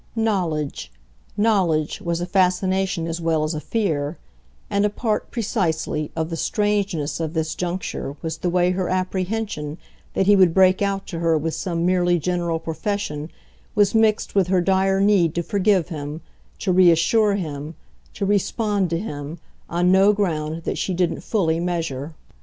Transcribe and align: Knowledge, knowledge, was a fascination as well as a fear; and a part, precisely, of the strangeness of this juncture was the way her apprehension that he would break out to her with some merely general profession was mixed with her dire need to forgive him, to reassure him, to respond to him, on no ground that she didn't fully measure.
Knowledge, 0.15 0.91
knowledge, 1.37 2.01
was 2.01 2.21
a 2.21 2.25
fascination 2.25 3.05
as 3.05 3.21
well 3.21 3.43
as 3.43 3.53
a 3.53 3.59
fear; 3.59 4.17
and 4.67 4.83
a 4.83 4.89
part, 4.89 5.29
precisely, 5.29 6.09
of 6.15 6.31
the 6.31 6.35
strangeness 6.35 7.19
of 7.19 7.35
this 7.35 7.53
juncture 7.53 8.17
was 8.23 8.39
the 8.39 8.49
way 8.49 8.71
her 8.71 8.89
apprehension 8.89 9.77
that 10.15 10.25
he 10.25 10.35
would 10.35 10.55
break 10.55 10.81
out 10.81 11.05
to 11.05 11.19
her 11.19 11.37
with 11.37 11.53
some 11.53 11.85
merely 11.85 12.17
general 12.17 12.57
profession 12.57 13.29
was 13.75 13.93
mixed 13.93 14.33
with 14.33 14.47
her 14.47 14.59
dire 14.59 14.99
need 15.01 15.35
to 15.35 15.43
forgive 15.43 15.89
him, 15.89 16.21
to 16.57 16.71
reassure 16.71 17.35
him, 17.35 17.75
to 18.15 18.25
respond 18.25 18.89
to 18.89 18.97
him, 18.97 19.37
on 19.69 19.91
no 19.91 20.13
ground 20.13 20.63
that 20.63 20.79
she 20.79 20.95
didn't 20.95 21.21
fully 21.21 21.59
measure. 21.59 22.15